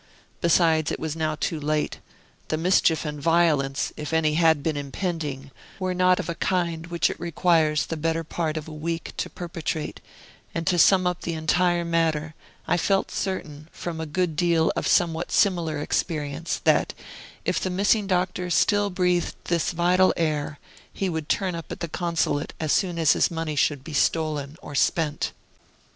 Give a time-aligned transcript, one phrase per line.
[0.41, 1.99] Besides, it was now too late;
[2.47, 7.11] the mischief and violence, if any had been impending, were not of a kind which
[7.11, 9.99] it requires the better part of a week to perpetrate;
[10.55, 12.33] and to sum up the entire matter,
[12.67, 16.95] I felt certain, from a good deal of somewhat similar experience, that,
[17.45, 20.57] if the missing Doctor still breathed this vital air,
[20.91, 24.57] he would turn up at the Consulate as soon as his money should be stolen
[24.63, 25.31] or spent.